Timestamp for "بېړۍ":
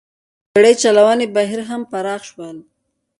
0.53-0.73